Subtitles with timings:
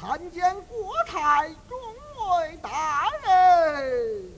[0.00, 1.76] 参见国太众
[2.30, 4.37] 位大人。